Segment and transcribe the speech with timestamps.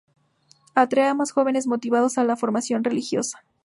[0.73, 3.43] Atraer a más jóvenes motivados a la formación religiosa.